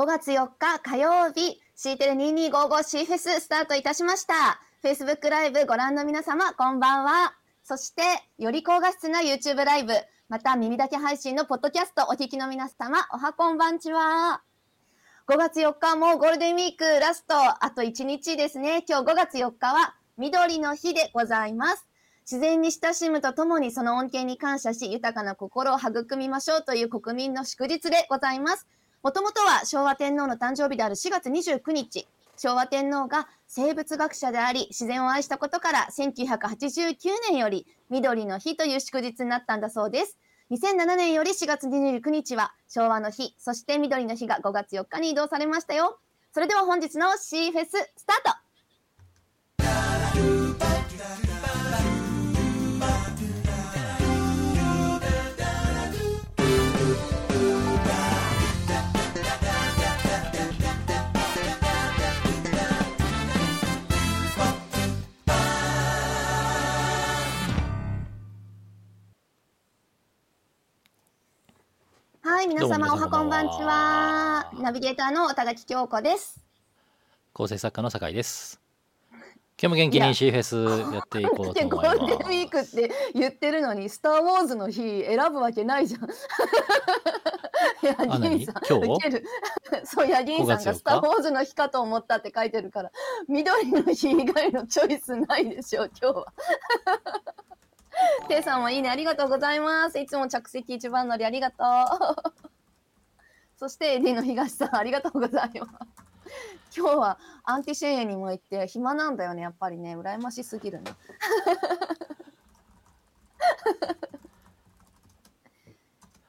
[0.00, 4.58] 5月4日火曜日、C テレ 2255C フェススタートいたしました。
[4.82, 7.34] Facebook ライブご覧の皆様、こんばんは。
[7.62, 8.00] そして、
[8.38, 9.92] より高画質な YouTube ライブ、
[10.30, 14.40] また耳だけ配信のポッドキャストお聞きの皆様、おはこんばんちは。
[15.28, 18.82] 5月4日もゴールデンウィークラスト、あと1日ですね。
[18.88, 21.86] 今日5月4日は緑の日でございます。
[22.22, 28.66] 自然に親しむとともにその恩恵に感謝し、豊かな心を育みましょうという国民の祝日でございます。
[29.02, 32.06] もともとは昭和天皇の誕生日である4月29日、
[32.36, 36.96] 昭和天皇が生物学者であり、自然を愛したことから1989
[37.30, 40.18] 年より緑の日という祝日になったんだそうです。
[40.50, 45.98] 2007年より4月29日は昭和の日、そして緑の日が5月4日に移動されましたよ。
[46.34, 48.49] それでは本日の C フェススタート
[72.50, 74.50] 皆様おはこんばんちは。
[74.60, 76.40] ナビゲーターの田垣京子です。
[77.32, 78.60] 構成作家の酒井です。
[79.12, 79.20] 今
[79.60, 80.56] 日も元気に C フェス
[80.92, 82.74] やっていこうとで思い ゴールデンウィークっます。
[82.74, 86.08] て言ってるのに、スター・ウォーズの日選ぶわけないじゃん。
[87.86, 89.22] ヤギ何ンさん、今日。
[89.86, 90.72] そう、ヤギンさん5月4日？
[90.72, 92.90] がスター・ウォーズの日かと思ったって書いてるから、
[93.28, 96.26] 緑の日以外のチョイスないでしょ、今日は。
[98.28, 99.98] テイさんもいいね、ありがとうございます。
[99.98, 102.32] いつも着席一番乗りありがとう。
[103.56, 105.72] そして、エディの東さん、ありがとうございます。
[106.76, 110.96] 今日はアンティシェイエにも行って暇なんだよね、やっぱりね、羨ましすぎるな。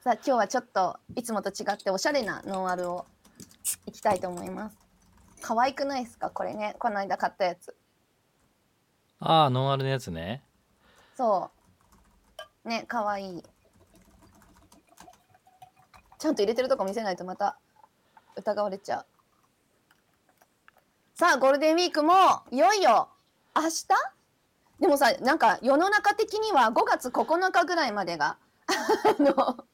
[0.02, 3.06] さあ今日はちょっといつもと違っておしゃれなノンアルを
[3.86, 4.76] いきたいと思います。
[5.40, 6.30] 可愛くないですか？
[6.30, 7.76] これね、この間買ったやつ。
[9.20, 10.42] ああ、ノンアルのやつね。
[11.16, 11.61] そう。
[12.64, 13.42] ね、可愛い。
[16.18, 17.58] ちゃんと入れてるとこ見せないとまた
[18.36, 19.06] 疑われちゃう。
[21.14, 22.12] さあ、ゴールデンウィークも
[22.50, 23.08] いよいよ
[23.56, 23.86] 明日？
[24.80, 29.64] でもさ、なんか世の中的には5月9日ぐらいまでが、あの、ゴ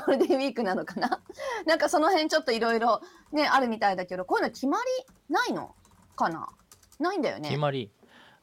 [0.00, 1.22] ールデンウィークなのかな？
[1.66, 3.00] なんかその辺ちょっといろいろ
[3.32, 4.84] ね、あるみたいだけど、こういうの決まり
[5.32, 5.74] ないの？
[6.16, 6.48] かな？
[6.98, 7.48] ないんだよね。
[7.48, 7.90] 決まり。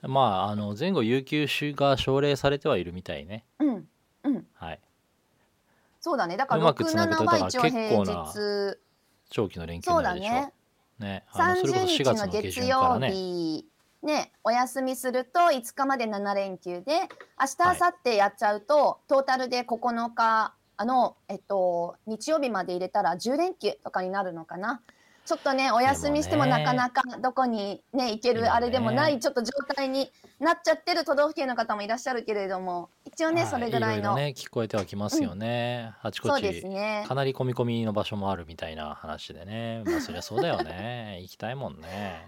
[0.08, 3.46] まあ、あの、前後有給種が奨励されてはいるみたいね。
[3.60, 3.88] うん。
[4.24, 4.48] うん。
[4.54, 4.80] はい。
[6.00, 6.38] そうだね。
[6.38, 8.78] だからうまく6、7つなぐとは一応平な日。
[9.30, 10.34] 長期の連休そうだになるでしょ。
[10.34, 10.54] ね。
[11.00, 11.26] ね。
[11.34, 13.12] あのそれこそ30 4日の月曜ね。
[13.12, 13.66] 日、
[14.04, 17.02] ね、お休みすると5日まで7連休で、
[17.40, 24.82] 明日、はい明後日やっちゃうと、トータルで9日、あの、えっと、日曜日まで入れたら10連休とかになるのかな。
[25.28, 34.04] ちょっとね、お休みしてもなかなかどこにね、行けるあれでもない、ちょっと状態になっちゃってる都道府県の方もいらっしゃるけれども、一応ね、はいそれぐらいの。
[34.04, 35.92] ろろね、聞こえてはきますよね。
[36.02, 37.04] あちこち、ね。
[37.06, 39.84] かなり込み込みの場所もあるみたいな話でね。
[39.86, 41.20] まあ、そりゃそうだよね。
[41.24, 42.26] 行きたいもんね。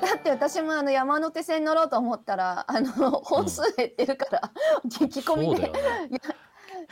[0.00, 4.52] だって私もあの山手線乗ろうと思ったらあの本数減ってるから、
[4.84, 6.20] 激込みで、そうだよね。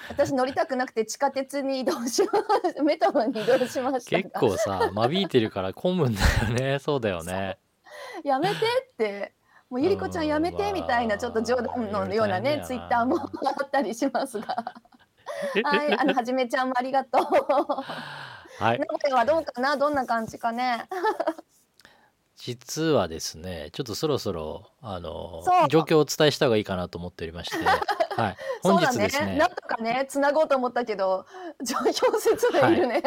[0.09, 2.32] 私乗りたくなくて地下鉄に移動しま
[2.75, 6.78] すメトロに移動しました結が構さ、間引いてるから混むんだよね。
[6.82, 7.59] そうだよね。
[8.25, 9.34] やめてって
[9.71, 14.47] もうゆりこちゃんやめてうんみたいなちょっと冗談のようなねまあツイッターもあったりしますが
[15.65, 17.25] はいあのはじめちゃんもありがとう
[18.62, 18.78] はい。
[18.78, 20.84] 名古屋はどうかなどんな感じかね
[22.37, 27.56] 実はですね、ちょっとそろそろ、あの状況をお伝えした方がいいかなと思っておりまして、
[28.21, 28.37] はい。
[28.62, 29.37] 本日ですね。
[29.37, 31.27] なん、とかねつなごうと思ったけど
[31.62, 33.03] 状況説明いるね、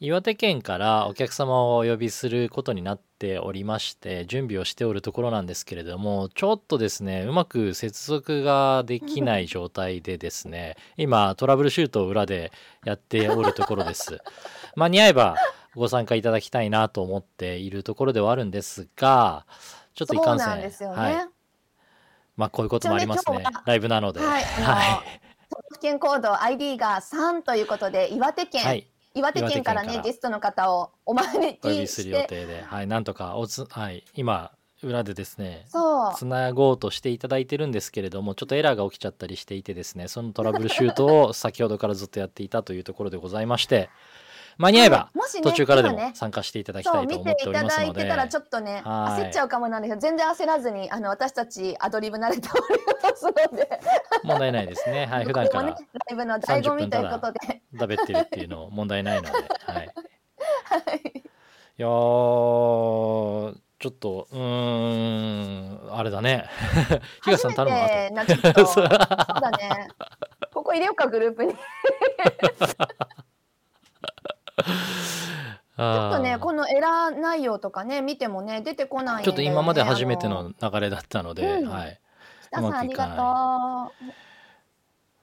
[0.00, 12.52] 岩手県からお客様をお呼びすることになっておりまして、準備をしておるところなんですけれども、ちょっとですね、うまく接続ができない状態でですね、今、トラブルシュートを裏で
[12.84, 14.18] やっておるところです。
[14.76, 15.36] 間に合えば
[15.74, 19.46] ご参加いただきたいなと思っているところではあるんですが、
[19.94, 20.58] ちょっといかんせん。
[20.58, 21.28] んですよね、はい。
[22.36, 23.44] まあ、こういうこともありますねね。
[23.64, 24.20] ライブなので。
[24.24, 24.44] はい。
[25.50, 28.86] 都道府県コード ID が3ということで岩手県、はい。
[29.14, 34.50] 岩手県からねゲストの方をお招お呼びする予定で、はい、なんとかおつ、はい、今、
[34.82, 43.88] 裏でですね、そうつなごうとしていただいてるんですけれども、ちょっとエラーが起きちゃったりしていてですね、そのトラブルシュートを先ほどからずっとやっていたというところでございまして、
[44.58, 49.22] 間に合えばもしね途中からでも参加していただきたいと見ていた思っておりますので、だいてたらちょっとねはい。
[49.24, 53.80] 焦っちゃうかもなんですけど全然焦らずにあの私たちアドリブ慣れておりますので。
[54.22, 55.06] 問題ないですね。
[55.06, 55.76] はい、 普段からねラ
[56.12, 57.62] イブの醍醐味ということで。
[57.72, 59.30] 食べってるっていうの問題ないので、
[59.66, 59.90] はい。
[61.76, 61.82] い。
[61.82, 66.46] やーちょっとうーんあれだね。
[67.24, 68.24] 東さん頼むな
[68.54, 69.00] とそうだ
[69.58, 69.88] ね。
[70.52, 71.54] ここ入れようかグループに
[75.76, 81.68] ちょっとねこのエラー内容とかね見てもね出てこないねちょっと今まで初めてあの流れだったので、うん。
[81.68, 82.00] はい。
[82.50, 84.10] 北さんありがと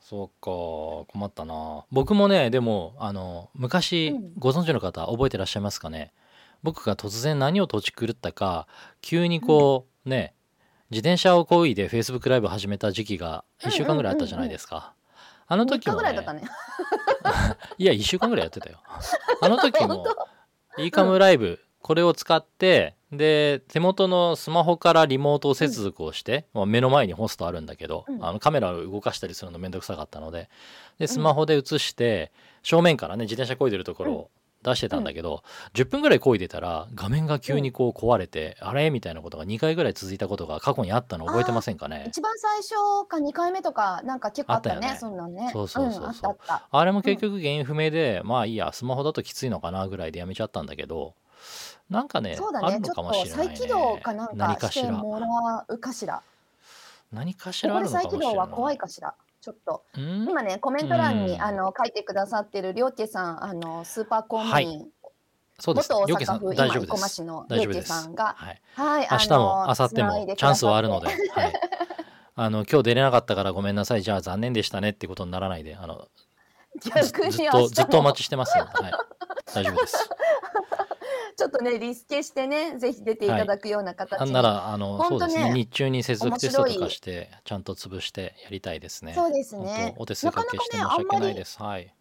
[0.01, 1.86] そうか困ったな。
[1.92, 4.33] 僕もねでもあの昔、うん。
[4.38, 6.12] ご存知の方覚えてらっしゃいますかね？
[6.63, 8.68] 僕が突然何を土地狂ったか
[9.01, 10.34] 急にこう、ね
[10.92, 14.94] 自転車を漕いで Facebook ライブ始めた時期が1週間ぐらいあったじゃないですか、
[15.51, 15.98] あのう3日時もね。
[15.98, 16.44] ぐらいだったね。
[17.77, 18.77] いや1週間ぐらいやってたよ。
[19.42, 20.15] あの時も 本
[20.77, 28.24] イーカムライブこれを使ってで手元のスマホからリモート接続をして、まあ、目の前にホストあるんだけど、うん。
[28.24, 30.50] あのカメラを動かしたりするのめんどくさかったので。
[31.00, 32.31] でスマホで映して、
[32.63, 34.30] 正面からね自転車こいでるところを
[34.63, 35.44] 出してたんだけど、
[35.74, 38.90] 10分ぐらいこいでたら画面が急にこう壊れて、あれ？
[38.92, 42.06] みたいなことが2回ぐらい続いたことが過去にあったの覚えてませんかね？
[42.08, 42.69] 一番最初
[43.08, 45.00] か2回目とかなんか結構あったねあったよね。
[45.00, 45.50] そんなんね。
[45.52, 46.08] そうそうそうそう。
[46.08, 51.16] うん、あったあれも結局原因不明で、まあいいやスマホだときついのかなぐらいでやめちゃったんだけど
[51.90, 53.56] なんかねそうだあるのねちょっとかもしれないね。
[53.56, 56.22] 再起動かなん何かしてもらうかしら。
[57.12, 57.75] 何かしら。
[57.75, 58.22] あるのかもしれない。
[58.22, 59.84] 再起動は怖いかしらちょっと。
[59.96, 60.30] うん？
[60.30, 61.42] 今ねコメント欄に、うん。
[61.42, 64.88] あの書いてくださってるりょうけさんあのスーパー公務員、
[65.60, 65.90] そうです。
[65.92, 66.88] 元大阪府今生大丈夫です。
[66.88, 68.10] 駒市のり大丈夫です。
[68.14, 68.62] がはい。
[68.76, 71.54] はい明日も明後日もチャンスはあるので、は はい、
[72.36, 74.02] あの今日出れなかったからごめんなさい。
[74.02, 76.08] じゃあ残念でしたねってことにならないであの
[76.80, 76.94] ずっ
[77.52, 78.68] とずっとお待ちちしてますはい、
[79.54, 80.10] 大丈夫です
[81.36, 85.54] ちょっとねリスケしてねぜひ出ていただくような形に、なんならあの、そうですね。
[85.54, 89.13] 日中に接続テストとかしてちゃんと潰してやりたいですね。
[89.13, 89.95] そうですね。
[89.98, 91.62] お手数かけして申し訳ないです。
[91.62, 91.94] はい。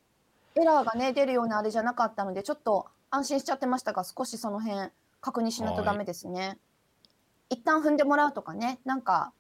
[0.56, 4.91] エラーがね出るようなあれじゃなかったのでちょっと安心しちゃってましたが少しその辺
[5.21, 6.59] 確認しないとダメですね、
[7.50, 9.33] 一旦踏んでもらうとかねなんか。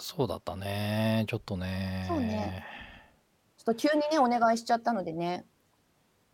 [0.00, 1.24] そうだったね。
[1.28, 2.06] ちょっとね。
[2.08, 2.64] そうね。
[3.56, 5.46] ちょっと急にねお願いしちゃったのでね。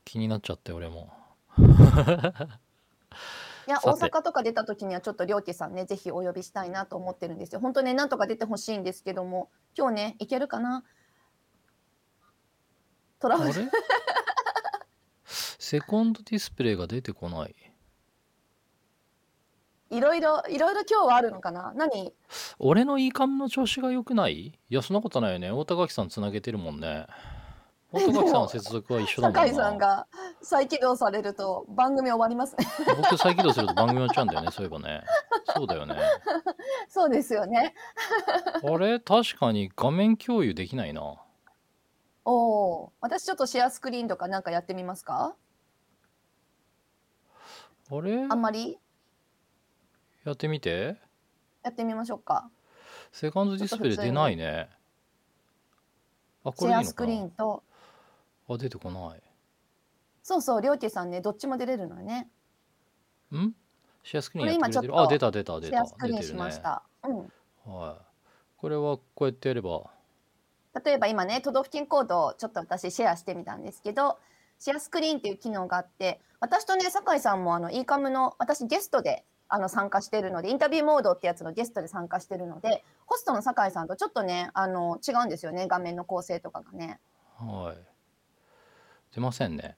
[0.06, 1.12] 気になっちゃって俺も
[3.68, 7.60] いや大阪とか出た時にはちょっとりょうけさんねぜひお呼びしたいなと思ってるんですよ。
[7.60, 10.82] 本当ねなんとか出てほしいんですけども今日ねいけるかな？
[13.20, 13.52] トラブル。
[15.24, 17.54] セコンドディスプレイが出てこない。
[19.90, 21.72] いろいろいろいろ今日はあるのかな？
[21.76, 22.12] 何？
[22.58, 24.32] 俺の e カムの調子が良くない？
[24.46, 25.52] いやそんなことないよね。
[25.52, 27.06] 大高木さんつなげてるもんね
[27.92, 29.40] 大高木さんは接続は一緒だもんな。
[29.40, 30.06] 酒井さんが
[30.42, 32.66] 再起動されると番組終わりますね。
[32.96, 35.02] 僕再起動すると番組終わっちゃうんだよねそういえばね。
[35.54, 35.96] そうだよね。
[36.88, 37.74] そうですよね。
[38.62, 39.00] あれ？
[39.00, 41.16] 確かに画面共有できないな。
[42.24, 45.34] おお私ちょっとシェアスクリーンとかなんかやってみますか？
[47.90, 48.22] あれ？
[48.30, 48.78] あんまり？
[50.24, 50.96] やってみて。
[51.64, 52.48] やってみましょうか。
[53.10, 54.68] セカンドディスプレイ出ないね。
[56.44, 57.50] あこシェアスクれいいのかな？
[57.50, 57.64] リーンと
[58.54, 59.22] あ出てこない。
[60.22, 62.28] そうそうりょうけさんねどっちも出れるのよね。
[63.36, 63.54] ん？
[64.02, 64.92] シェアスクリーンやってくれてる。
[64.92, 65.76] これ今ちょっとあ出た出たシ出た。
[65.78, 67.18] ェアスクリーンしました、うん。
[67.64, 68.04] はい。
[68.56, 69.90] これはこうやってやれば。
[70.84, 74.18] 例えば今ね都道府県コードをちょっと私シェアしてみたんですけど
[74.60, 87.00] シェアスクリーンっていう機能があって私とね酒井さんもあの e カムの私ゲストであの参加してるのでインタビューモードってやつのゲストで参加してるのでホストの酒井さんとちょっとねあの違うんですよね画面の構成とかがね。
[87.36, 87.99] はい
[89.14, 89.76] 出ませんね。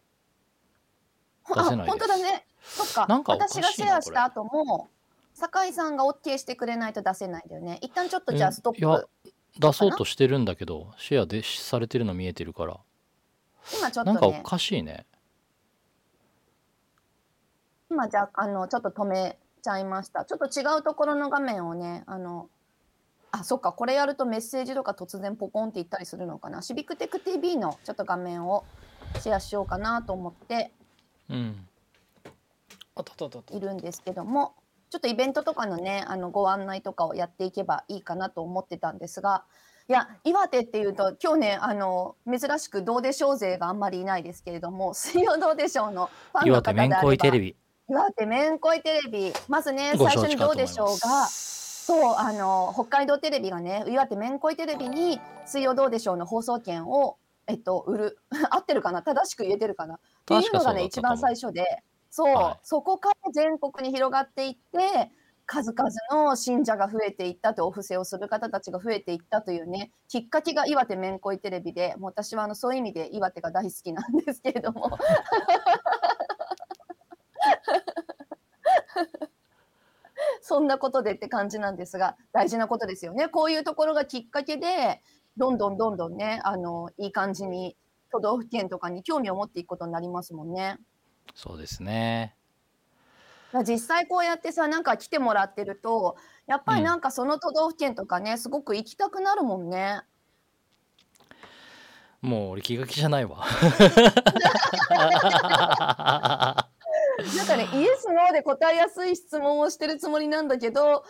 [1.44, 2.46] あ出せない本当だね。
[2.62, 3.06] そっか。
[3.08, 4.88] なんか私がシェアした後も
[5.34, 7.78] 酒井さんが OK してくれないと出せないんだよね。
[7.80, 9.08] 一旦ちょっとじゃあうんストップ
[9.58, 12.78] 出そうとしてるんだけどシェアでされてるの見えてるから。
[13.78, 15.06] 今ちょっなんかおとねかしいね。
[17.90, 20.24] 今じゃああのちょっと止めちゃいました。
[20.24, 22.48] ちょっと違うところの画面をねあの
[23.30, 23.72] あそっか。
[23.72, 26.62] これやるとメッセージとか突然ポコンっていったりするのかな。
[26.62, 28.64] シビックテック TV のちょっと画面を
[29.20, 30.70] シェアしようかなと思って
[33.52, 34.54] いるんですけども
[34.90, 39.44] ちょっとイベントとかのねあのご案内とかをやっていけばいいかなと思ってたんですが
[39.88, 47.56] いや岩手っていうと今日ねあの珍しくどうでしょう勢があんまりいないですけれども水曜どうでしょうのファンの岩方であれば手めんこいテレビ。
[47.88, 57.16] 岩手めんこいテレビまずねご最初にどうでしょうがますそうあの北海道テレビがね岩手めんこいテレビに「水曜どうでしょう」の放送権を、
[57.52, 58.18] えっと、売る。
[58.50, 59.02] 合ってるかな？
[59.02, 59.96] 正しく言えてるかな？
[59.96, 61.84] っていうのがね一番最初で。
[62.10, 65.10] そう、はい、そこから全国に広がっていって
[65.46, 74.90] 数々の信者が増えていったとお布施をする方たちが増えていったというねきっかけが岩手めんこいテレビでもう私はあのそういう意味で岩手が大好きなんですけれども。
[80.42, 83.28] そんなことでって感じなんですが、大事なことですよね。
[83.28, 85.02] こういうところがきっかけで、
[85.36, 87.76] どんどんどんどんね、あの、いい感じに
[88.10, 90.78] 都道府県とかに興味を持っていくことになりますもんね。
[91.34, 92.36] そうですね。
[93.66, 100.00] 実際こうやってさ、なんか来てもらってると、やっぱりなんかその都道府県とかね、すごく行きたくなるもんね。
[102.22, 103.44] もう俺気が気じゃないわ。
[107.36, 111.04] なんかね、イエス、ノーで答えやすい質問をしてるつもりなんだけど、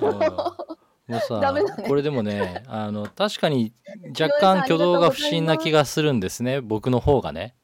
[0.00, 3.72] うんもうさ、ねこれでもね、あの、確かに
[4.08, 6.60] 若干挙動が不審な気がするんですね。
[6.60, 7.54] 僕の方がね。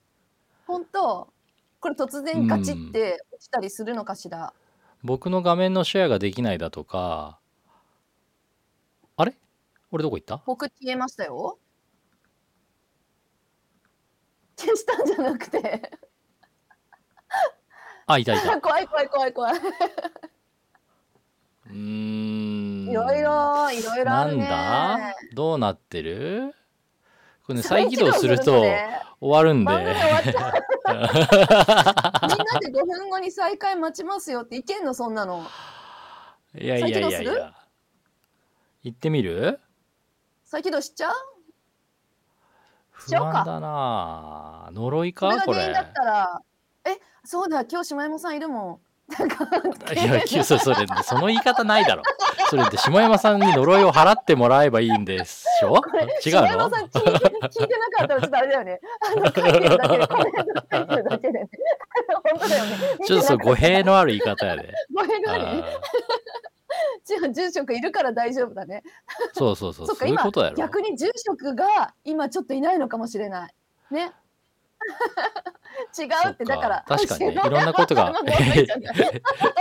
[0.67, 1.29] 本当？
[1.79, 4.55] これ突然ガチって落ちたりするのかしら？
[5.03, 7.39] 僕の画面のシェアができないだとか、
[9.19, 9.35] あれ？
[9.93, 10.43] 俺どこ行った？
[10.47, 11.59] 僕消えましたよ。
[14.57, 15.91] 消したんじゃなくて
[18.07, 18.59] あ、いたいた。
[18.61, 19.61] 怖い怖い怖い怖い。
[21.67, 22.91] うーん。
[22.91, 24.49] いろいろ、いろいろあるね。
[24.49, 25.15] なんだ？
[25.35, 26.55] どうなってる？
[27.47, 29.73] これね、再再起動するとね終わるんで。
[29.73, 29.93] みんな
[32.61, 35.47] で5分後に再開待ちますよっていけんのそんなの。
[36.59, 37.55] いやいやいやい再起動すや。
[38.83, 39.61] 行ってみる？
[40.45, 41.15] 再起動しちゃう？
[43.07, 45.43] し不安だな呪いか？
[45.45, 45.75] これ
[46.87, 48.81] え、そうだ、今日下山さんいるもん。
[49.95, 52.03] いや、きそそれ、その言い方ないだろ。
[52.49, 55.81] それって下山さんに呪いを払ってもらえばいいんでしょ？
[56.25, 56.49] 違下うの？
[56.49, 58.81] 山さん聞いて聞いてなかったらちょっとあれだよね。
[59.01, 61.49] あの、書いてるだけで、コメント書いてるだけでね。
[62.31, 62.77] 本当だよね。
[63.07, 64.73] ちょっとそう語弊のある言い方やで。
[64.95, 65.65] ごめんなあさいね。
[67.05, 68.83] じゃあ住職いるから大丈夫だね。
[69.35, 69.87] ーそうそうそう。
[69.89, 70.57] そっかそういうことやろ。
[70.57, 73.55] 逆に住職が今ちょっといないのかもしれない。
[73.91, 74.13] ね。
[75.99, 76.85] 違うってだから。
[76.87, 77.33] 確かにね。
[77.33, 78.13] いろんなことが。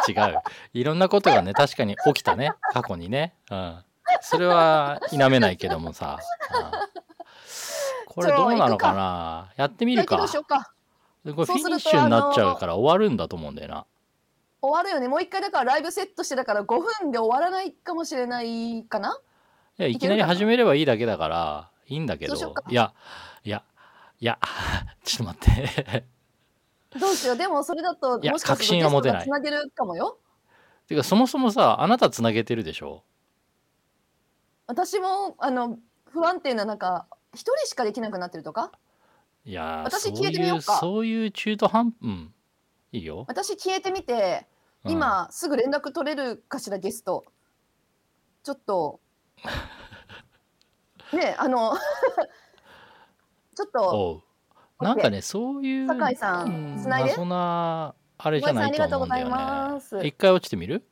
[0.08, 0.42] 違う。
[0.74, 2.54] いろんなことが ね確かに起きたね。
[2.72, 3.84] 過去にね、うん、
[4.22, 6.20] それは否めないけどもさ、
[6.56, 8.14] うん。
[8.14, 9.52] これどうなのかな。
[9.56, 10.18] やってみるか。
[10.18, 13.86] これフィニッシュになっちゃうから終わるんだと思うんだよな。
[14.62, 15.08] 終わるよね。
[15.08, 19.18] もう一回だからライブセットしてだから5分で終わらないかもしれないかな？
[19.80, 22.36] いやいきなり始めればいいだけだからいいんだけど。
[22.70, 22.94] いや
[23.44, 23.64] いや
[24.24, 24.40] いや
[25.04, 26.06] ちょっと待って
[26.98, 27.38] どうしよう。
[27.38, 30.18] でもそれだともしか信は持てないゲストがつなげるかもよ。
[30.88, 33.04] てかそもそもさあなたつなげてるでしょ？
[34.66, 35.78] 私もあの
[36.10, 38.72] 不安定な中一人しかできなくなってるとか？
[39.44, 42.34] いやー私消えてみようかそういう中途半うん
[42.94, 44.48] いいよ、私消えてみて、
[44.86, 47.26] うん今すぐ連絡取れるかしらゲスト。
[48.44, 49.02] ちょっと。
[51.12, 51.74] ねあの
[53.56, 54.24] ちょっと
[54.80, 60.86] なんかねそういう酒井さんうつないで謎なあれじゃないと思うんだよごめんなさいありがとうございますね一回落ちてみる？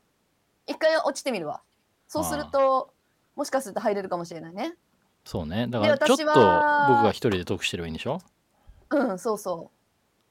[0.67, 1.61] 一回落ちてみるわ。
[2.07, 2.93] そうすると
[3.35, 4.75] もしかすると入れるかもしれないね。
[5.25, 8.21] そうねだからでちょっと僕が一人でトークしてればいいんでしょ？
[8.89, 9.71] うんそうそ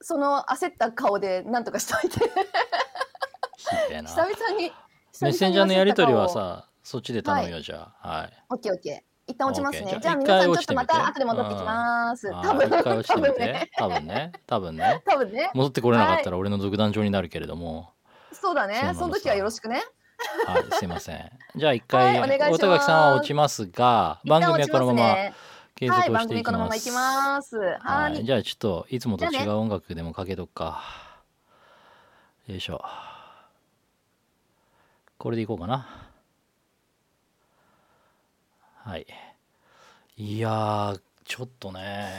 [0.01, 0.05] う。
[0.05, 2.19] その焦った顔でなんとかしといて。
[3.81, 4.73] 久々に。
[5.21, 8.33] メッセンジャーのやり取りはさそっちで頼むよ、じゃあはい。
[8.51, 9.10] オッケーオッケー。
[9.31, 9.99] 一旦落ちますね。
[10.01, 12.35] じゃあ皆さんちょっとまた後で戻ってきます。
[12.35, 13.71] あ多分多分ね。
[13.77, 15.51] 多分ね多分ね 多分ね。
[15.55, 17.93] 戻ってこれなかったら俺の独壇場になるけれども
[18.33, 18.93] そうだね。
[18.95, 19.83] その時はよろしくね。
[20.47, 25.17] はいすいませんじゃあ一回、はいお願いします大垣さんは落ちますが番組はこのままま
[25.81, 27.57] 継はい、続をしていきまままいきます。
[27.57, 28.25] ははい、い。
[28.27, 30.83] じゃあちょっといつもと違う音楽でもかけとくか。
[32.47, 32.85] よいしょ。
[35.17, 36.10] これでいこうかな。
[38.85, 39.07] はい。
[40.17, 42.13] いや、ちょっとね。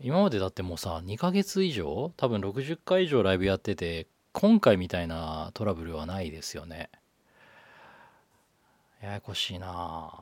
[0.00, 2.12] 今までだってもうさ、2ヶ月以上？
[2.16, 6.90] 多分60回以上ライブやってて、今回みたいなトラブルはないですよね。
[9.02, 10.12] ややこしいな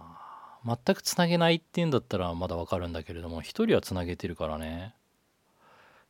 [0.64, 4.94] 全くつなげないっていうんだったらまだわかるんだけれども一人はつなげてるからね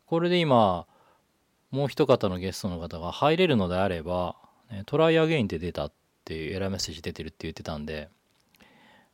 [0.07, 0.87] これで今
[1.73, 4.37] もう一方のゲストの方が入れるのであれば、
[4.71, 5.93] ね、トライアゲインって出たっ
[6.25, 8.09] ていうエラーメッセージ出てるって言ってたんで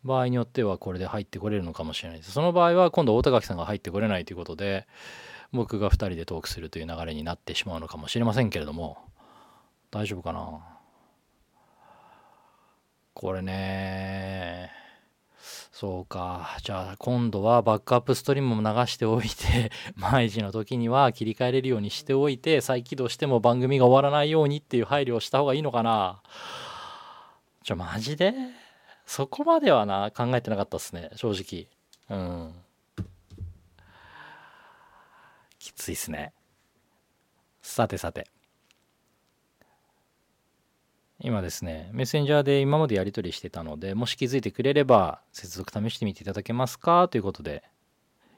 [0.05, 2.33] 場合によってはこれで入ってこれるのかもしれないです。
[2.33, 4.87] その場合は今度大高木さんが入ってこれないということで
[5.53, 8.99] 僕が2人でトークするという流れになってしまうのかもしれませんけれども。
[9.91, 10.61] 大丈夫かな？
[13.15, 14.71] これね。
[15.73, 16.57] そうか。
[16.63, 26.23] じゃあ今度はバックアップストリームも流しておいて 毎時の時には切り替えれるようにしておいて再起動しても番組が終わらないようにっていう配慮をした方がいいのかな？
[27.63, 28.35] じゃマジで？
[29.07, 31.69] そこまではな考えてなかったっすね正直。
[32.11, 32.55] うん。
[35.59, 36.33] きついっすね。
[37.63, 38.29] さてさて。
[41.19, 47.09] 今ですね、メッセンジャーで今までやり取りしてたので、もし気づいてくれれば、接続試してみていただけますか？
[47.09, 47.65] ということで、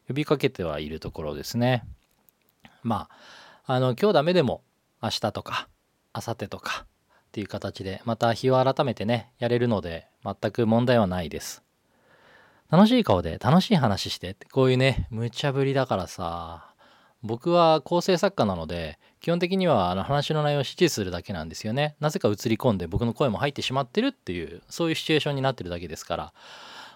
[0.07, 1.85] 呼びかけてはいるところですね。
[2.85, 3.09] ま
[3.67, 4.63] あ、あの、今日ダメでも、
[5.03, 5.69] 明日とか、
[6.15, 6.87] 明後日とか、
[7.39, 11.63] っていう形で、また日を改めてね、やれるので、全く問題はないです。
[12.69, 16.75] 楽しい顔で楽しい話してって、こういうね、無茶ぶりだからさ、
[17.23, 21.95] 僕は構成作家なので、基本的にはあの話の内容を指示するだけなんですよね。
[22.01, 26.33] なぜか映り込んで僕の声も入ってしまってるっていう、そういうシチュエーションになってるだけですから、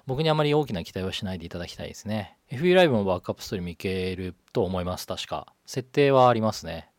[0.09, 2.37] 僕にあまり大きな期待はしないでいただきたいですね。
[2.51, 5.47] FE ライブもバックアップストーリー見けると思います、確か。
[5.67, 6.91] 設定はありますね。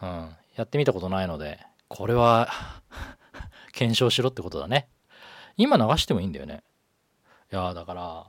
[0.00, 0.30] うん。
[0.56, 1.58] やってみたことないので、
[1.94, 2.48] これは
[3.70, 4.88] 検証しろってことだね。
[5.56, 6.64] 今流してもいいんだよね。
[7.52, 8.26] いやだから、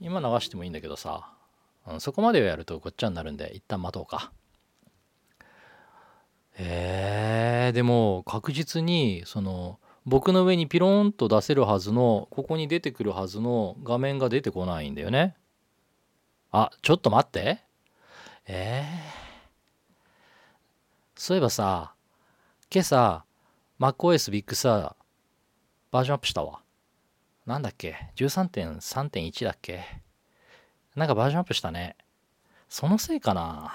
[0.00, 1.30] 今流してもいいんだけどさ、
[1.86, 4.32] うん、そこまでやるとごっちゃになるんで一旦待とうか。
[6.58, 15.36] えー、でも確実にその僕の上にピロンと出せるはずのここに出てくるはずの画面が出てこないんだよね。
[16.50, 17.62] あちょっと待って。
[18.46, 21.93] えー、そういえばさ
[22.74, 23.22] 今朝
[23.78, 24.96] MacOS Big Sur
[25.92, 26.58] バージョンアップしたわ
[27.46, 29.84] なんだっけ？13.3.1だっけ？
[30.96, 31.94] なんかバージョンアップしたね。
[32.68, 33.70] そのせいかな。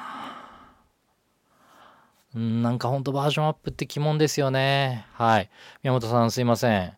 [2.38, 5.06] んなんかほんとバージョンアップって鬼門ですよね。
[5.14, 5.50] はい。
[5.82, 6.94] 宮本さんすいません。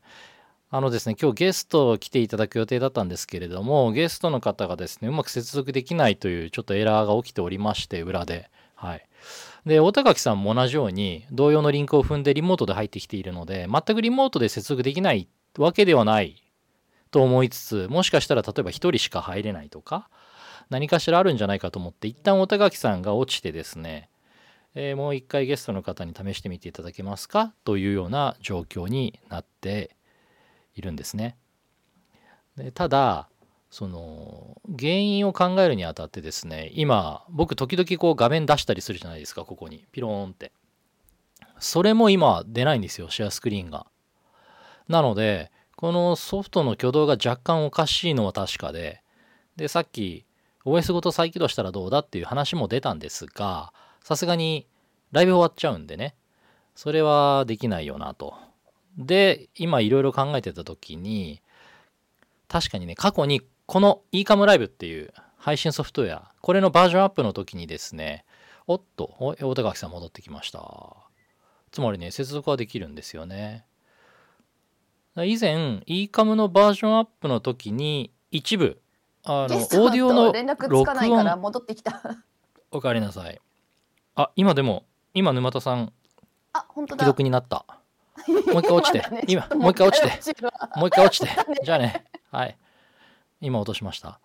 [0.72, 8.50] あのですね、今日ゲスト来ていただく予定だったんですけれども、ゲストの方がですね、うまく接続できないというちょっとエラーが起きておりまして、裏で。
[8.74, 9.08] はい。
[9.66, 15.28] で、大高木さんも同じように、同様のリンクを踏んでリモートで入ってきているので、全くリモートで接続できない
[15.58, 16.44] わけではない
[17.12, 20.10] と思いつつ、もしかしたら例えば1人しか入れないとか、
[20.70, 24.10] 何かしらあるんじゃないかと思って、一旦おたがきさんが落ちてですね、
[24.74, 29.96] えー、もう一回ゲストの方に試してみていただけますかというような状況になって
[30.76, 31.36] いるんですね。
[32.56, 33.30] でただ、
[33.72, 39.86] その原因を考えるにあたってですね今僕時々こう画面出したりするじゃないですかここに。
[39.92, 40.52] ピローンって。
[41.58, 43.88] それも今出ないんですよシェアスクリーンが。
[44.88, 49.02] なのでこのソフトの挙動が若干おかしいのは確かで、
[49.56, 50.26] で、さっき
[50.64, 54.68] OS ごと再起動したらどうだっていう話も出たんですが、さすがに
[55.12, 56.14] ライブ終わっちゃうんでね、
[56.76, 58.36] それはできないよなと。
[58.96, 61.42] で、今いろいろ考えてた時に、
[62.48, 68.26] 確かにね、過去にこの eCam ライブっていう配信ソフトウェア、これのバージョンアップの時にですね、
[68.68, 70.62] おっと、大手垣さん戻ってきました。
[71.72, 73.66] つまりね、接続はできるんですよね。
[75.16, 78.82] 以前 eCam のバージョンアップの時に一部
[79.26, 82.02] あのオーディオの連絡つかないから戻ってきた。
[82.72, 83.40] おかえりなさい。
[84.16, 85.92] あ今でも今沼田さん
[86.54, 87.04] あ本当だ。
[87.04, 87.66] 既読になった。
[88.28, 89.26] もう一回落ちて。
[89.28, 90.44] 今もう一回落ちて。
[90.78, 91.30] もう一回落ちて。
[91.64, 92.06] じゃあね。
[92.32, 92.58] はい
[93.42, 94.20] 今落としました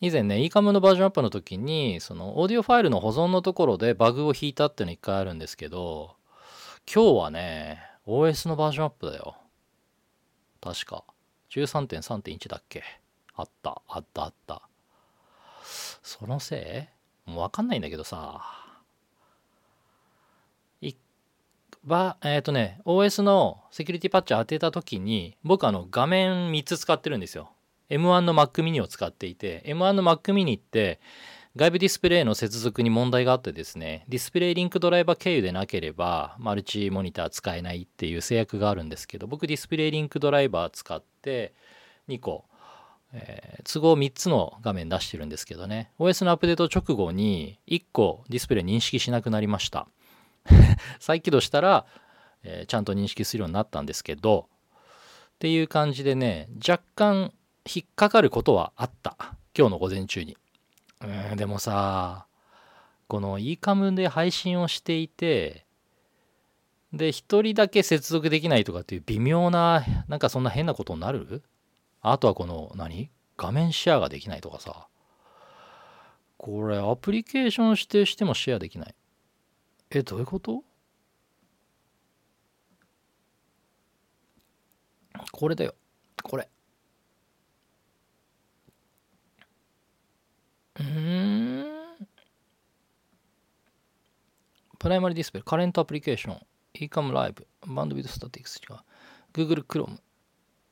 [0.00, 6.16] 以前ね eCam のバージョンアップの時にそのオーディオファイルの保存のところでバグを引いたっていうの一回あるんですけど
[6.92, 9.36] 今日はね OS のバージョンアップだよ
[10.62, 11.04] 確か。
[11.50, 12.84] 13.3.1だっけ
[13.34, 14.62] あった、あった、あった。
[16.02, 16.88] そのせ
[17.26, 17.30] い？
[17.30, 18.40] もうわかんないんだけどさ。
[20.80, 20.94] い
[21.84, 27.50] ば、えっ、ー、とね、OS のセキュリティパッチ当てた時に、僕あの画面3つ使ってるんですよ。
[27.90, 31.00] M1 の Mac mini を使っていて、M1 の Mac mini って
[31.54, 41.52] 外部ディスプレイの接続に問題があってですね、ディスプレイリンクドライバー経由でなければ、マルチモニター使えないっていう制約があるんですけど、僕ディスプレイリンクドライバー使って
[42.08, 42.46] 2個、
[43.12, 49.86] えー、都合3つの画面出してるんですけどね、OS のアップデート直後に1個ディスプレイ認識しなくなりました。
[51.00, 51.84] 再起動したら、
[52.44, 54.48] えー、ちゃんと認識するようになったんですけど、
[55.34, 57.34] っていう感じでね、若干
[57.64, 59.16] 引っかかることはあった。
[59.56, 60.36] 今日の午前中に。
[61.02, 62.26] うん、でもさ、
[63.08, 65.66] この eCam で配信をしていて、
[66.92, 71.42] で、一人だけ接続できないとかっていう微妙な、なんかそんな変なことになる？
[72.00, 74.88] あとはこの何、画面シェアができないとかさ。
[76.36, 78.94] これアプリケーション指定してもシェアできない。
[79.90, 80.64] え、どういうこと？
[85.30, 85.74] これだよ。
[86.22, 86.48] これ。
[90.82, 91.66] うん。
[94.78, 98.78] プライマリディスプレイ、カレントアプリケーション、eCam Live、バンドビットスタティクス違う。
[99.32, 99.98] Google Chrome。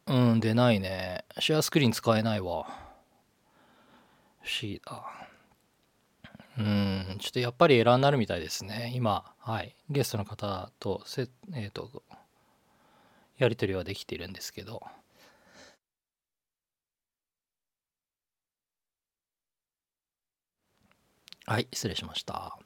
[0.06, 1.24] うん、出ないね。
[1.38, 2.66] シェアスクリーン使えないわ。
[4.42, 5.20] 不思議だ。
[6.58, 12.02] うんちょっとやっぱりエラーになるみたいですね今はいゲストの方とせえっ、と
[13.38, 14.82] やり取りはできているんですけど
[21.50, 22.56] はい失礼しました。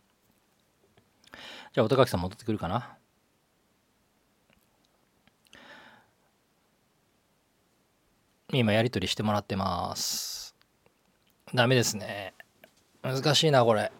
[1.72, 2.98] じゃあ音垣さん戻ってくるかな？
[8.52, 10.54] 今やり取りしてもらってます。
[11.54, 12.34] ダメですね。
[13.02, 13.90] 難しいなこれ。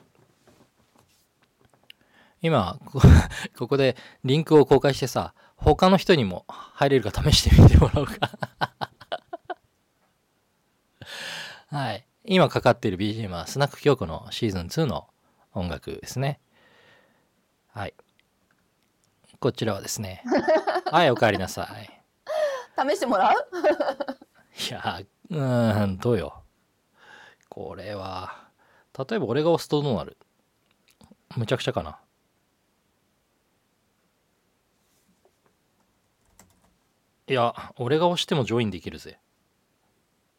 [2.43, 2.79] 今
[3.57, 8.39] ここでリンクを公開してさ他の人にも入れるか試してみてもらおうか。
[11.73, 12.07] はい。
[12.25, 15.07] 今かかっている BGM はスナック京子のシーズン2の
[15.53, 16.41] 音楽ですね。
[17.73, 17.95] はい。
[19.41, 20.23] こちらはですね。
[20.91, 21.91] はいおかえりなさい。
[22.77, 23.33] 試してもらう？
[23.33, 23.35] い
[24.71, 26.43] やうーんどうよ。
[27.51, 28.49] これは
[28.99, 30.17] 例えば俺が押すとどうなる？
[31.37, 31.99] むちゃくちゃかな
[37.29, 39.19] 「いや俺が押してもジョインできるぜ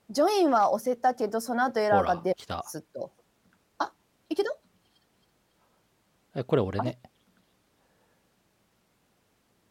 [0.10, 3.12] ジョインは押せたけどその後エラーが出ますと。
[3.80, 3.92] あ
[4.30, 4.52] いけた？
[6.36, 7.00] えこれ俺ね。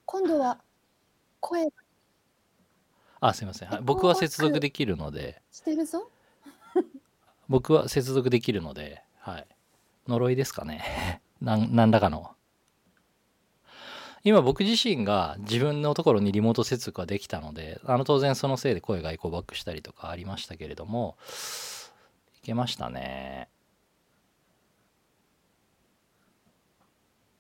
[0.07, 0.61] 今度は
[1.41, 1.71] 声が。
[3.21, 5.43] あすいません、はい、僕は接続できるので。
[5.51, 6.11] してるぞ。
[7.49, 9.47] 僕は接続できるのではい。
[10.09, 11.23] 呪いですかね。
[11.41, 12.35] なん何らかの
[14.25, 21.17] 今僕自身が自分のところにリモート接続ができたのであの当然そのせいで声がエコバックしたりとかありましたけれども
[22.39, 23.49] いけましたね。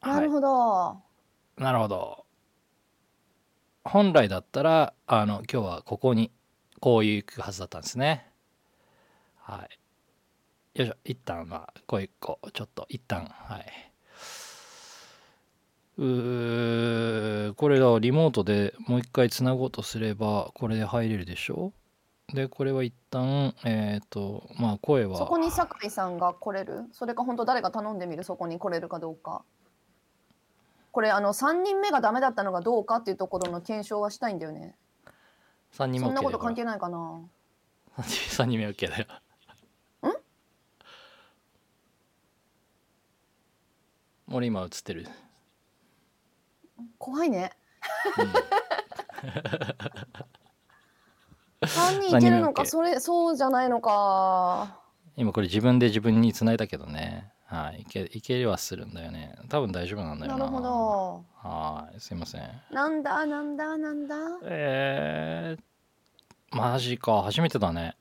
[0.02, 1.00] なるほど、
[1.56, 2.26] なるほど。
[3.84, 6.30] 本来だったらあの今日はここに
[6.80, 8.30] こういうはずだったんですね。
[9.36, 9.66] は
[10.74, 10.78] い。
[10.78, 10.96] よいしょ。
[11.04, 13.24] 一旦まあこういうこうちょっと一旦。
[13.24, 13.93] はい
[15.96, 21.72] うーこれがリモートでもう一回つなごうとすればこれで入れるでしょ？
[22.32, 25.18] でこれは一旦えっ、とまあ声は。
[25.18, 26.84] そこに酒井さんが来れる？
[26.92, 28.24] それか本当誰か頼んでみる？
[28.24, 29.44] そこに来れるかどうか。
[30.90, 34.74] これあの3人目がダメだったのがどうかっていうところの検証はしたいんだよね。
[35.76, 37.20] 3人目そんな OK こと関係ないかな？
[37.98, 39.06] 3人目 OK だよ。
[44.30, 44.34] ん？
[44.34, 45.06] 俺今映ってる、
[47.04, 47.50] 怖いね。
[51.62, 51.68] うん。
[51.68, 52.64] 3人いけるのか？
[52.64, 54.80] それそうじゃないのか。
[55.14, 57.30] 今これ自分で自分に繋いだけどね。
[57.44, 57.82] はい。
[57.82, 59.36] いけいけはするんだよね。
[59.50, 60.38] 多分大丈夫なんだよな。
[60.38, 61.24] なるほど。
[61.36, 62.00] はい。
[62.00, 62.50] すいません。
[62.70, 63.26] なんだ？
[63.26, 63.76] なんだ？
[63.76, 64.16] なんだ？
[64.44, 67.20] えー、マジか。
[67.22, 67.98] 初めてだね。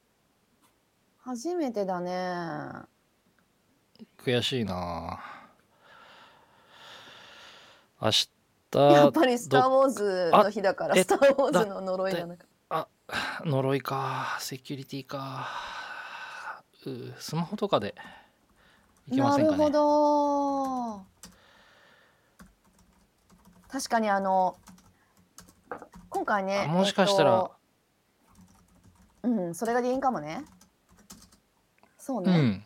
[1.20, 2.70] 初めてだね。
[4.18, 5.20] 悔しいな。
[8.02, 8.33] 明日
[8.80, 12.46] やっぱり「スター・ウォーズ」の日だから「えスター・ウォーズ」の呪いなのか。
[12.70, 12.88] あ
[13.46, 14.38] 呪いか。
[14.40, 15.48] セキュリティか。
[16.86, 17.96] うースマホとかで
[19.08, 19.72] いけまなるほせんかね。
[19.72, 21.06] ど。
[23.70, 24.58] 確かにあの
[26.10, 27.32] 今回ねあもしかしたら。
[27.32, 27.64] えっと
[29.24, 30.44] うんそれが原因かもね。
[31.98, 32.66] そうね、うん。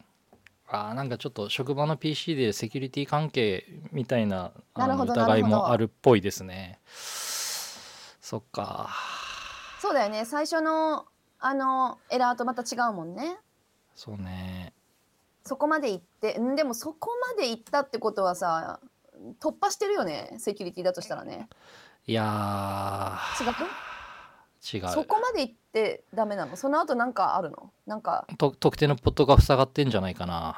[0.68, 6.80] あーなんかちょっと職場の PC でセキュリティ関係みたいなあのなるほど疑いもあるっぽいですね。
[6.86, 8.90] そっか。
[9.80, 10.26] そうだよね。
[10.26, 11.06] 最初の
[11.40, 13.38] あのエラーとまた違うもんね。
[13.96, 14.74] そうね。
[15.44, 18.80] そこまで行ってんでもそこまで行ったってことはさ
[19.40, 20.36] 突破してるよね。
[20.40, 21.48] セキュリティだとしたらね。
[22.06, 23.48] いや違う？
[24.62, 24.94] ー違う。
[24.94, 26.58] そこまで行ってダメなの？
[26.58, 27.72] その後なんかあるの？
[27.86, 28.28] なんか。
[28.38, 30.58] と特定のポットが塞がってんじゃないかな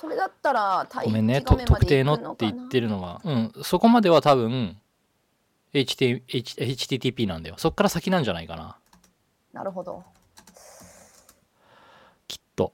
[0.00, 4.78] それだったら待ごめんね特定のって言ってるのがうんそこまでは多分
[5.74, 7.56] HT H HTTP なんだよ。
[7.58, 8.76] そっから先なんじゃないかな。
[9.52, 10.02] なるほど。
[12.26, 12.72] きっと。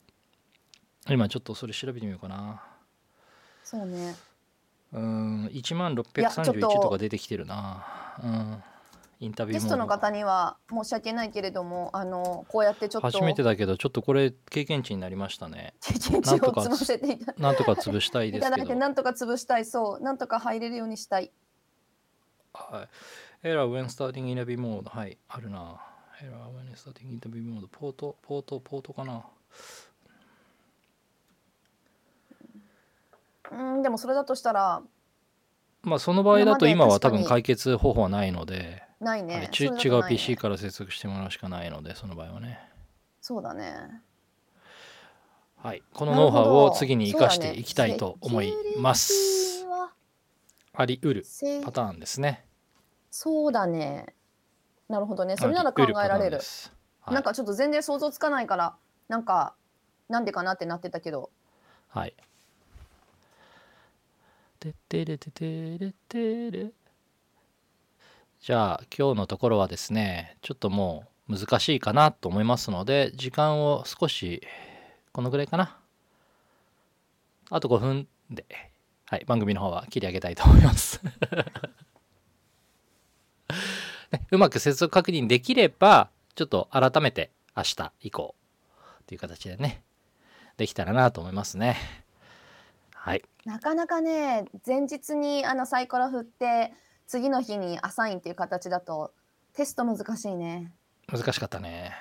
[1.08, 2.62] 今ちょっとそれ調べてみようかな。
[3.64, 4.14] そうね。
[4.92, 6.68] うん1万いやちょっ631と。
[6.82, 7.84] とか出てきてるな。
[8.22, 8.62] うん
[9.18, 21.30] インタビューゲストの方には申し訳ないけれどもあのこうやってちょっと初めてだけどちょっとこれ経験値になりましたね経験値を積ませていたなんとか潰したいいたですけどだいてなんとか潰したいそうなんとか入れるようにしたい
[22.56, 22.88] は
[23.44, 23.48] い。
[23.48, 24.88] エラー when starting interview mode。
[24.88, 25.18] はい。
[25.28, 25.80] あるな。
[26.22, 27.68] エラー when starting interview mode。
[27.70, 29.24] ポート、ポート、ポートかな。
[33.52, 34.82] うんでもそれだとしたら
[35.82, 42.58] まあその場合だと今は多分解決方法はないので、ないね、はい、違う PC から接続してもらうしかないので、その場合はね。
[43.20, 44.02] そうだね
[45.56, 49.08] はい、このノウハウを次に生かしていきたいと思います。
[49.08, 49.92] セキュリティは
[50.74, 52.44] あり得るせパターンですね。
[53.10, 54.14] そうだね。
[54.88, 55.36] なるほどね。
[55.36, 56.40] それなら考えられる。
[57.00, 58.76] はい、なんかちょっと全然想像つかないから、
[59.08, 59.54] なんか
[60.08, 61.30] なんでかなってなってたけど。
[61.88, 62.14] はい。
[64.60, 66.70] てってれててれてれ。
[68.46, 74.40] じゃあ今日のところはですね、ちょっともう難しいかなと思いますので、時間を少し
[75.10, 75.76] このぐらいかな。
[77.50, 78.44] あと5分で、
[79.06, 81.00] はい、番組の方は切り上げたいと思います。
[84.12, 88.36] ねうまく接続確認できれば、ちょっと改めて明日以降
[89.08, 89.82] という形でね、
[90.56, 91.76] できたらなと思いますね。
[92.94, 93.24] はい。
[93.44, 96.72] なかなかね、前日にあのサイコロ振って、
[97.06, 99.12] 次の日にアサインっていう形だと
[99.54, 100.72] テスト難しいね。
[101.08, 101.92] 難しかったね。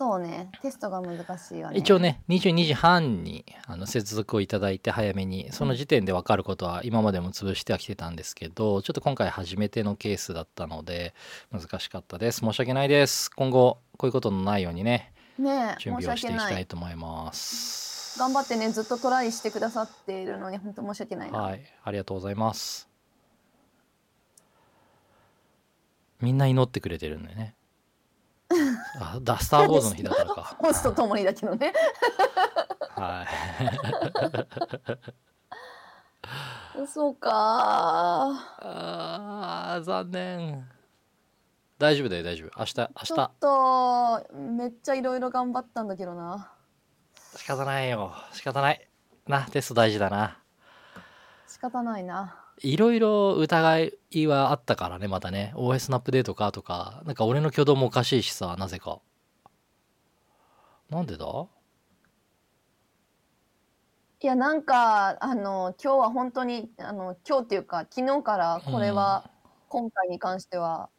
[0.00, 1.76] そうね、テストが難しいよね。
[1.76, 11.14] 一応ね、22時半にあの接続をいただいて早めに、その時点で分かることは今までも潰してはきてたんですけど、ちょっと今回初めてのケースだったので
[11.52, 12.40] 難しかったです。
[12.40, 13.30] 申し訳ないです。
[13.30, 16.66] 今後こういうことのないようにね、ねえ、準備をしていきたいい。
[16.66, 18.18] と思います。
[18.18, 21.38] 頑張ってね、ずっとトライしてくださっているのに本当申し訳ないな。
[21.38, 22.89] はい、ありがとうございます。
[26.20, 27.54] みんな祈ってくれてるんでね。
[29.00, 30.56] あ、ダスターボードの日だからか。
[30.58, 31.72] ホストともにだけどね。
[32.96, 33.26] はい。
[36.86, 37.30] そうか。
[38.60, 40.68] あー残念。
[41.78, 42.50] 大丈夫だよ大丈夫。
[42.58, 46.52] 明日明ちょっとめっちゃいろいろ頑張ったんだけどな。
[47.32, 48.88] 日仕方ないよ仕方ない。
[49.26, 50.38] なテスト大事だな。
[51.46, 52.36] 仕方ないな。
[52.62, 53.78] いろいろ疑
[54.10, 55.52] いはあったからねまたね。
[55.56, 57.02] OS のアップデートかとか。
[57.04, 59.00] なんか俺の挙動もおかしいしさなぜか。
[60.90, 61.46] なんでだ？
[64.22, 69.30] いやなんかあの今日は本当にあの今日っていうか昨日からこれは、
[69.68, 70.90] 今回に関しては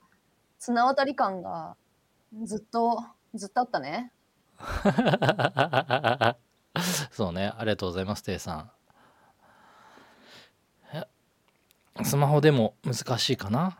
[0.57, 1.75] 綱渡り感が
[2.43, 3.03] ずっと
[3.35, 4.11] ずっとあったね。
[7.11, 7.53] そうね。
[7.57, 8.71] ありがとうございますテイさん
[10.93, 11.05] え
[12.03, 13.77] スマホでも難しいかな。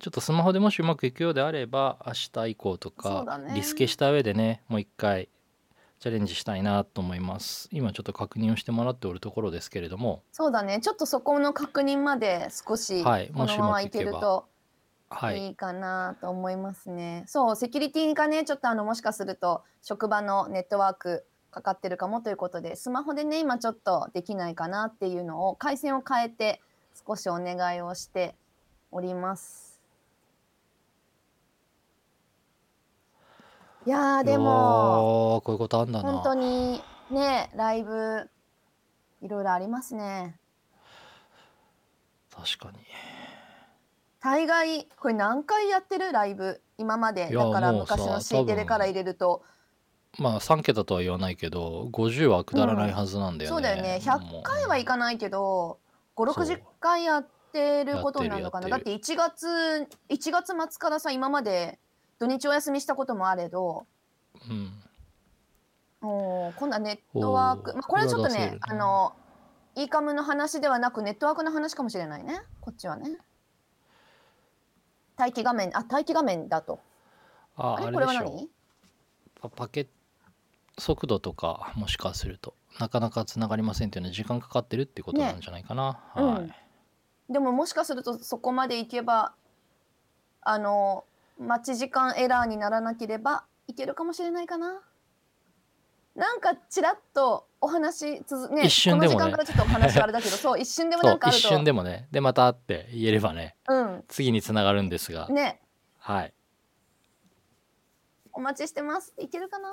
[0.00, 5.28] ちょっとスマホでもしうまくいくようであれば明日以降とそかリスケした上でねもう一回
[5.98, 7.68] チャレンジしたいなと思います。
[7.72, 10.22] 今ちょっと確認をしてもらっておるところですけれども。
[10.32, 10.80] そうだね。
[10.80, 14.46] ちょっとそこの確認まで少しはいこのままいけると
[15.10, 15.48] はい。
[15.48, 17.24] いいかなと思いますね。
[17.26, 26.62] そうセキュリティがねちょっとあのもしかすると職場のネットワークかかってるかもということでスマホでね今ちょっとできないかなっていうのを回線を変えて
[27.06, 28.34] 少しお願いをして
[28.90, 29.80] おります。
[33.86, 36.12] いやーでもこういうことあんだな。
[36.12, 38.28] 本当にねライブ
[39.22, 40.38] いろいろありますね。
[42.30, 42.78] 確かに。
[44.20, 46.12] 大概これ何回やってる？
[46.12, 46.60] ライブ。
[46.76, 47.30] 今まで。
[47.30, 49.42] だから昔の C テレから入れると。
[50.18, 54.00] まあ3桁とは言わないけど50はくだらないはずなんだよね、そうだよね。
[54.02, 55.89] 100回はいかないけどそう
[56.24, 58.68] 560回やってることになるのかな。
[58.68, 61.78] だやっってて1月1月末からさ今まで
[62.18, 63.86] 土日お休みしたこともあれど。
[64.48, 64.72] うん。
[66.00, 69.14] もう今度はネットワーク、まあ、これはちょっとねあの
[69.74, 72.40] e カムの話ではなくネットワークの話かもしれないね。
[72.60, 73.18] こっちはね。
[75.18, 76.80] 待機画面あ待機画面だと。
[77.56, 78.48] あああれこれは何？
[79.40, 79.88] パパケ
[80.78, 86.52] 速度とかもしかするとなかなかつながりませんっていうのは時間かかってるってことなんじゃないかな、ねはい、うん
[87.30, 89.34] でももしかするとそこまでいけば
[90.42, 91.04] あの
[91.38, 94.80] 待ち時間エラーにならなければいけるかもしれないかな。
[96.16, 99.20] なんかちらっとお話つづね一瞬でもね。
[99.20, 101.38] この時間からちょっとお話があれだけど そう一瞬でもそなんかあると。
[101.38, 102.08] う一瞬でもね。
[102.10, 103.56] でまた会って言えればね。
[103.68, 104.04] うん。
[104.08, 105.62] 次につながるんですが、ね。
[105.98, 106.34] はい。
[108.32, 109.14] お待ちしてます。
[109.18, 109.70] いけるかな？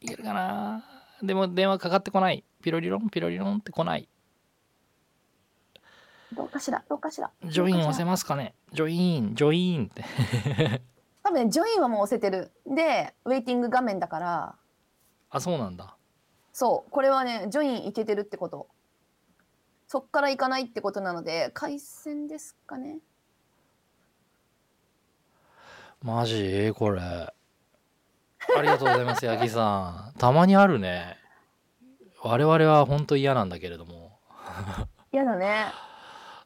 [0.00, 0.84] いけるかな？
[1.26, 2.44] でも電話かかってこない。
[2.62, 3.10] ピロリロン？
[3.10, 3.58] ピロリロン？
[3.58, 4.08] って来ない。
[6.34, 6.82] どうかしら？
[6.88, 7.30] どうかしら？
[7.44, 8.54] join 押せますかね？
[8.72, 10.04] join join って。
[11.22, 12.50] 多分ね join はもう押せてる。
[12.66, 14.54] で waiting 画面だから。
[15.30, 15.96] あそうなんだ。
[16.52, 16.90] そう。
[16.90, 18.68] これはね join いけてるってこと。
[19.86, 22.98] そっから行かないってことなので回線ですかね。
[26.02, 26.72] マジ？
[26.74, 27.32] これ
[28.56, 30.18] ありがとうございます八木さん。
[30.18, 31.16] たまにあるね。
[32.22, 34.18] 我々は本当嫌なんだけれども。
[35.12, 35.66] 嫌だね。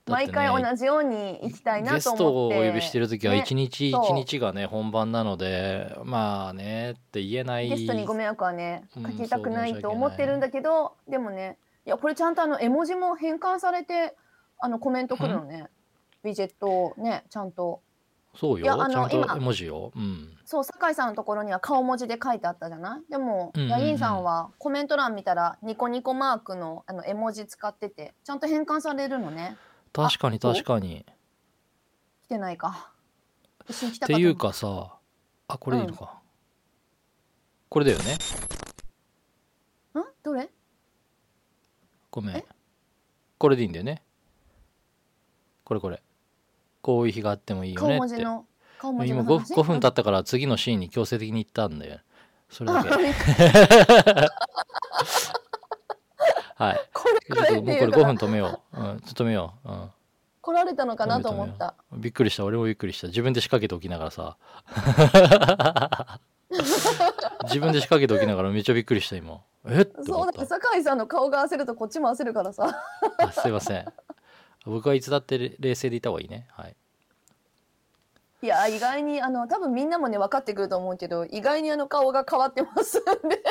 [0.07, 2.59] 毎回同じように行きたいなゲストと思って。
[2.59, 3.41] をお呼びしてる時はね。
[3.41, 14.17] 一日一日がね本番なのでまあねって言えないゲストにご迷惑はねうんかけたくないと思ってるんだけど、でもねいやこれちゃんとあの絵文字も変換されて
[14.61, 15.67] あのコメントくるのね、
[16.25, 17.83] ウィジェットをねちゃんと
[18.39, 19.91] そういやあのよちゃんと今絵文字よ。
[19.97, 20.39] うん。
[20.45, 23.11] そう酒井さんのところには顔文字で書いてあったじゃない？
[23.11, 29.57] でも、うんうヤギンさんはコメント欄見たらニコニコマークのあの絵文字使っててちゃんと変換されるのね。
[29.93, 31.05] 確かに確かに。
[32.27, 32.93] 来てないか。
[33.69, 34.99] 一緒に来たっていうかさ
[35.49, 36.21] あこれいいのか、
[37.69, 38.15] これだよね。
[40.01, 40.05] ん？
[40.23, 40.49] どれ？
[42.13, 42.37] ごめん。
[42.37, 42.47] え？
[43.37, 44.01] これでいいんだよね。
[45.65, 46.01] これこれ
[46.81, 48.23] こういう日があってもいいよ顔ねって。
[48.23, 51.99] 今の 5, 5分経ったから次のシーンに強制的に行ったんだよ
[52.49, 52.91] それだけ。
[56.55, 56.81] はい。
[56.93, 59.91] これもうこれ5ていうから分止めよう、うん、ちょっと止めよう、うん、
[60.41, 61.75] 来られたのかなと思った。
[61.93, 62.45] びっくりした。
[62.45, 63.09] 俺もびっくりした。
[63.09, 64.37] 自分で仕掛けておきながらさ。
[67.45, 69.41] 自分で仕掛けておきながらめっちゃびっくりした今。
[69.67, 69.83] え？
[69.83, 72.83] っとそうだ酒井さんの顔が焦るとこっちも焦るからさ。
[73.19, 73.93] あすいません
[74.65, 76.47] 僕はいつだって冷静でいた方がいいね。
[76.51, 76.77] はい。
[78.41, 83.43] いや意外にあの多分みんなもね分かってくると思うけど意外にあの顔が変わってますんで。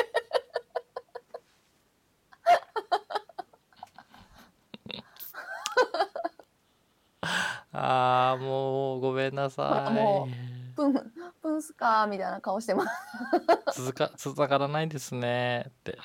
[7.70, 12.84] あーもうごめんなさもいプンプンスかみたいな顔してま
[13.72, 13.82] す。
[13.82, 15.98] 続か続からないですねって。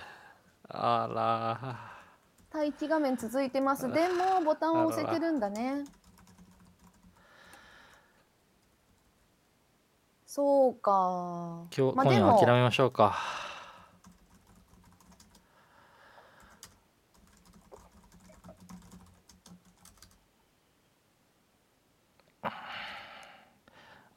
[0.68, 1.93] あら
[2.54, 3.92] 待機画面続いてます。
[3.92, 5.86] でもボタンを押せてるんだね。
[10.28, 11.66] そうか。
[11.76, 13.18] 今日、まあ今夜は諦めましょうか。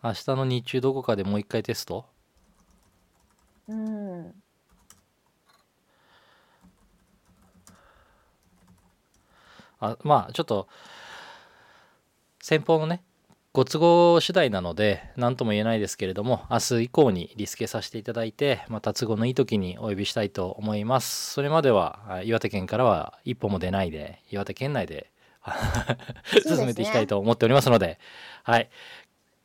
[0.03, 2.05] 明日の日中どこかでもう一回テスト？
[3.69, 4.35] うん
[9.81, 10.69] あまあちょっと
[12.41, 13.03] 先方のね
[13.53, 21.33] ご都合次第なので何とも言えないですけれども明日以降にリスケさせていただいてまた都合のいい時にお呼びしたいと思います。
[21.33, 25.11] それまではあ岩手県からは一歩も出ないで岩手県内で
[26.47, 27.99] 進めていきたいと思っておりますので
[28.43, 28.69] はい。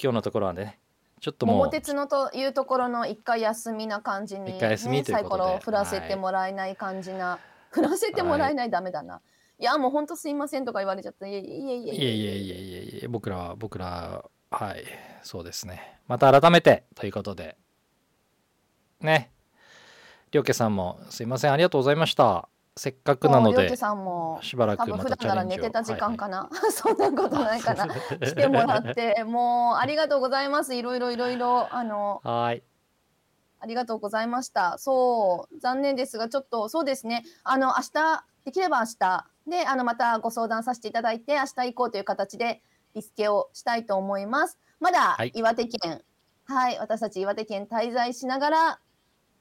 [0.01, 0.79] 今日のところはね
[1.21, 7.37] ちょっとも桃う鉄のというところの一回休みな感じに、一回休みというサイコロ振らせてもらえない感じな、
[7.69, 9.21] 振らせてもらえない、ダメだな
[9.61, 11.27] いやもうほんとすいませんとか言われちゃった。
[11.27, 11.93] いやいやいやいや。
[11.93, 14.83] いえいえいえいえいえ僕らは僕らはい
[15.21, 15.99] そうですね。
[16.07, 17.57] また改めてということで。
[19.01, 19.31] ね。
[20.31, 21.51] りょうけさんもすいません。
[21.51, 22.49] ありがとうございました。
[22.75, 25.57] せっかくなのでもうりょうけさんもしばら多く普段ならたチャレンジを。
[25.57, 27.87] 寝てた時間かな、な、 そんなことないかな？
[28.19, 30.73] 来てもらってもうありがとうございます。
[30.73, 31.67] いろいろいろいろ。
[31.71, 32.63] あのはいはい。
[33.59, 34.79] ありがとうございました。
[34.79, 37.23] そう残念ですがちょっとそうですね。
[37.43, 42.61] あの明日できれば明日であのまたご相談させていただいて明日以降という形で
[42.93, 44.59] リスケをしたいと思います。
[44.79, 45.31] まだはい。
[45.35, 46.01] 岩手県
[46.45, 48.79] はい、私たち岩手県滞在しながら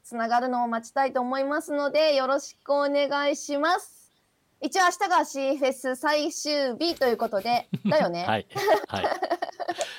[0.04, 4.12] つながるのを待ちたいと思いますのでよろしくお願いします。
[4.60, 8.46] 一応明日が C フェス最終日ということでだよね、 はい。
[8.88, 9.06] はい。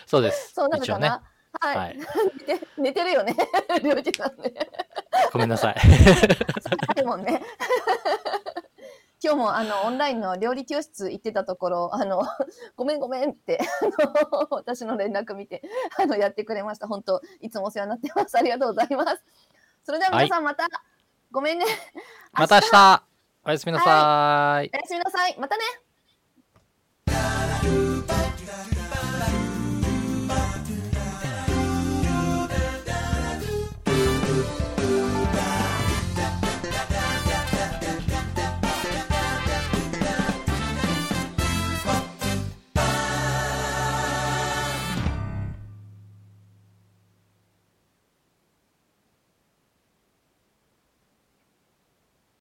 [0.06, 0.54] そうです。
[0.56, 1.24] そうなるかな、
[1.60, 1.98] はい、はい。
[2.48, 3.36] 寝て寝てるよね。
[3.82, 4.54] りょうきさんね
[5.34, 5.76] ごめんなさい。
[6.96, 7.42] でもね
[9.24, 12.24] 今日もあのオンラインの料理教室行ってたところあの
[12.76, 15.62] ごめんごめんってあの私の連絡見て
[16.00, 16.88] あのやってくれました。
[16.88, 18.36] 本当いつもお世話になってます。
[18.36, 19.24] ありがとうございます。
[19.84, 20.68] それでは皆さんまた、
[21.32, 21.66] ごめんね。
[22.34, 23.04] また明日。
[23.44, 24.72] おやすみなさい。
[24.74, 25.36] おやすみなさい。
[25.40, 25.64] またね